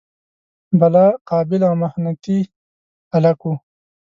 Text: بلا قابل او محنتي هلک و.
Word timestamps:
بلا 0.79 1.05
قابل 1.29 1.61
او 1.69 1.73
محنتي 1.83 2.39
هلک 3.11 3.39
و. 3.45 3.49